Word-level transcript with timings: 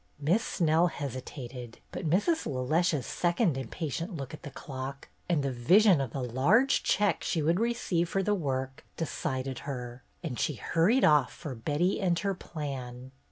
Miss 0.19 0.43
Snell 0.43 0.87
hesitated, 0.87 1.77
but 1.91 2.09
Mrs. 2.09 2.47
LeLeche's 2.47 3.05
second 3.05 3.55
impatient 3.55 4.17
look 4.17 4.33
at 4.33 4.41
the 4.41 4.49
clock, 4.49 5.09
and 5.29 5.43
the 5.43 5.51
vision 5.51 6.01
of 6.01 6.09
the 6.09 6.23
large 6.23 6.81
check 6.81 7.23
she 7.23 7.43
would 7.43 7.59
receive 7.59 8.09
for 8.09 8.23
the 8.23 8.33
work, 8.33 8.83
decided 8.97 9.59
her, 9.69 10.01
and 10.23 10.39
she 10.39 10.55
hurried 10.55 11.03
off 11.05 11.31
for 11.31 11.53
Betty 11.53 12.01
and 12.01 12.17
her 12.17 12.33
plan. 12.33 13.11